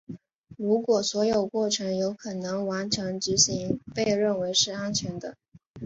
[0.57, 5.37] 如果所有过程有可能完成执行被认为是安全的。